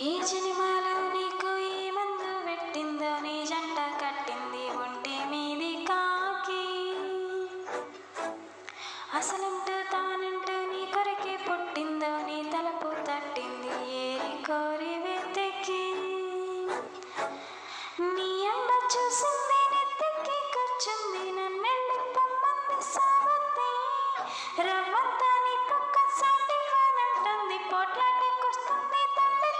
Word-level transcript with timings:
ఈ 0.00 0.22
సినిమాలో 0.22 0.92
నీకు 1.14 1.50
ఈ 1.70 1.90
మందు 1.90 2.32
పెట్టిందో 2.46 3.10
నీ 3.20 3.46
జంట 3.46 3.78
కట్టింది 4.02 4.68
ఒంటి 4.82 5.16
మీది 5.30 5.86
కాకి. 5.86 6.64
అసలుంటూ 9.14 9.76
తానంటూ 9.92 10.56
నీ 10.72 10.86
కొరకి 10.94 11.36
పుట్టిందో 11.46 12.12
నీ 12.26 12.38
తలపు 12.52 12.90
తట్టింది 13.08 13.74
ఏరి 14.04 14.44
కోరి 14.46 14.94
వెతికి. 15.04 15.82
నీ 18.14 18.30
అండ 18.46 18.70
చూసింది 18.94 19.60
నెత్తికి 19.74 20.38
కూర్చుంది 20.54 21.24
నన్నెళ్ళి 21.32 21.98
పొమ్మంది 22.16 22.78
సాగుంది 22.94 23.72
రవ్వంతా 24.68 25.32
నీ 25.46 25.56
పక్క 25.70 25.96
సాటిగా 26.20 26.82
నంటుంది 26.98 27.58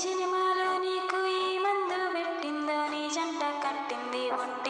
సినిమాలో 0.00 0.66
నీకు 0.78 1.20
ఈ 1.38 1.44
మందు 1.58 1.98
పెట్టిందో 2.14 2.76
నీ 2.90 3.00
జంట 3.14 3.42
కట్టింది 3.62 4.22
ఒంటి 4.36 4.67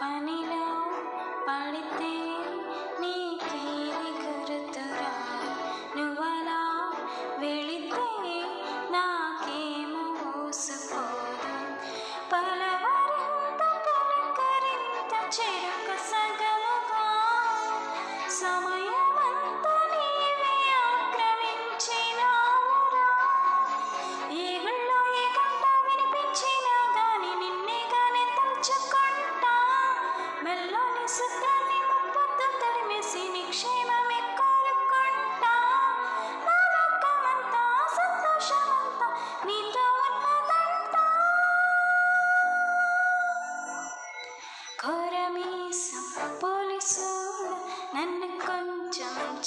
పనిలో 0.00 0.64
పడితే 1.46 2.12
నీకేది 3.00 4.10
గుర్తురా 4.20 5.10
నువ్వలా 5.96 6.60
వెళితే 7.40 8.04
నాకేమో 8.94 10.04
ఊసుకోదు 10.42 11.54
పలవరింత 12.32 13.62
పలకరింత 13.86 15.14
చెరుక 15.36 15.90
సగముగా 16.10 17.06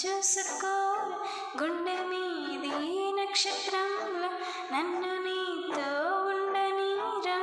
చూసుకోరు 0.01 1.17
గుండె 1.59 1.95
మీది 2.09 2.73
నక్షత్రంలో 3.11 4.29
నన్ను 4.73 5.13
నీతో 5.25 5.88
ఉండనీరా 6.29 7.39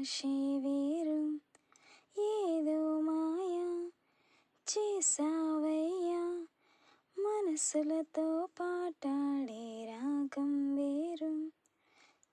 ఆశే 0.00 0.34
వేరు 0.56 1.16
ఏదో 2.16 3.00
మాయా 3.00 3.64
చేసావయ్యా 4.66 6.22
మనసులతో 7.16 8.24
పాటాడే 8.58 9.86
రాగం 9.86 10.76
వేరు. 10.76 11.32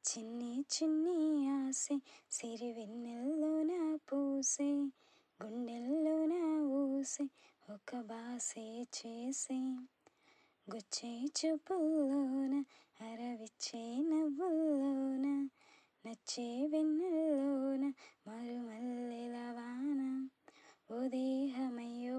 చిన్ని 0.04 0.64
చిన్ని 0.74 1.18
ఆసే 1.58 1.98
సిరి 2.32 2.72
వెన్నెల్లోన 2.72 3.72
పూసే 4.10 4.70
గుండెల్లోన 5.40 6.34
ఊసే 6.72 7.26
ఒక 7.70 8.02
బాసే 8.02 8.68
చేసే. 8.94 9.60
గుచ్చే 10.68 11.26
చూపుల్లోన 11.38 12.54
అరవిచ్చే 13.00 13.84
నవ్వుల్లోన 14.02 15.26
నచ్చే 16.07 16.47
వెన్నెల్లోన 16.73 17.85
మరుమల్లెల 18.27 19.37
వాన 19.59 20.01
ఓ 20.91 20.99
దేహమై 21.09 21.93
ఓ 22.09 22.19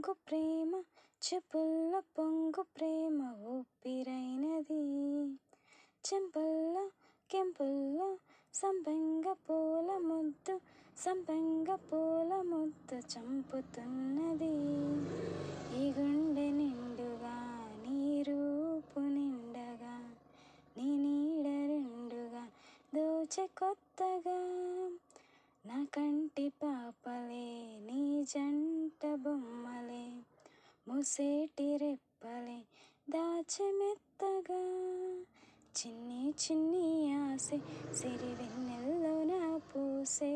పొంగు 0.00 0.12
ప్రేమ 0.28 0.74
చెప్పుల్ల 1.22 1.94
పొంగు 2.18 2.62
ప్రేమ 2.76 3.18
ఊపిరైనది. 3.46 4.78
చెంపల్లో 6.04 6.84
కెంపుల్ల 7.30 7.98
సంపంగ 8.54 9.26
పూల 9.48 9.88
ముద్దు 10.06 10.54
సంపంగ 10.98 11.68
పూల 11.90 12.30
ముద్దు 12.42 12.98
చంపుతున్నది. 13.12 14.54
ఈ 15.80 15.92
గుండె 15.92 16.46
నిండుగా 16.50 17.36
నీ 17.84 18.22
రూపు 18.22 19.00
నిండగా 19.00 19.94
నీ 20.76 20.88
నీడ 20.96 21.46
రెండుగా 21.68 22.44
దోచె 22.94 23.46
కొత్తగా 23.58 24.38
నా 25.64 25.84
కంటి 25.84 26.48
పాపలే 26.62 27.46
నీ 27.86 28.24
జంట 28.24 29.06
బొమ్మలే 29.14 30.04
ముసేటి 30.86 31.76
రెప్పలే 31.76 32.58
దాచె 33.08 33.66
మెత్తగా. 33.70 34.60
చిన్ని 35.74 36.34
చిన్ని 36.42 36.86
ఆసే 37.20 37.58
సిరి 37.94 38.32
నా 39.26 39.40
పూసే 39.60 40.32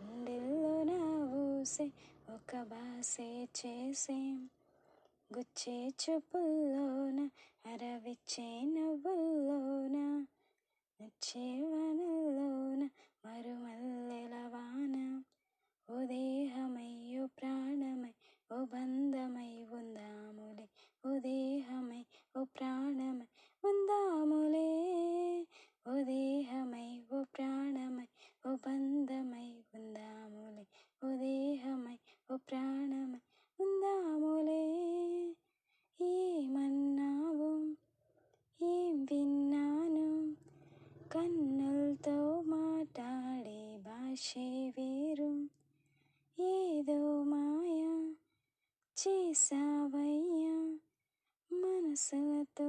గుండెల్లోన 0.00 0.90
ఊసే 1.34 1.86
ఒక 2.28 2.62
బాసే 2.62 3.28
చేసే. 3.58 4.18
గుచ్చే 5.30 5.76
చూపుల్లోన 6.00 7.18
అరవిచ్చే 7.64 8.48
నవ్వుల్లోన 8.66 9.96
నచ్చే 11.00 11.46
వనల్లోన 11.64 12.82
మరుమల్ల 13.24 13.93
బంధమై 18.72 19.50
ఉందాములే 19.78 20.66
ఓ 21.04 21.12
దేహమై 21.24 22.02
ఓ 22.34 22.42
ప్రాణమై 22.54 23.28
ఉందాములే 23.64 24.68
ఓ 25.86 25.94
దేహమై 26.10 26.86
ఓ 27.10 27.20
ప్రాణమై 27.34 28.08
ఓ 28.44 28.52
బంధమై 28.66 29.48
ఉందాములే 29.78 30.64
ఓ 31.02 31.10
దేహమై 31.22 31.96
ఓ 32.30 32.36
ప్రాణమై 32.48 33.22
ఉందాములే 33.58 34.62
ఏమన్నావు 36.00 37.50
ఏం 38.60 38.96
విన్నాను 39.10 40.06
కన్నులతో 41.14 42.16
మాట్లాడే 42.52 43.58
భాషేవి 43.86 44.83
చేశావయ్యా 49.34 50.56
మనసులతో 51.50 52.68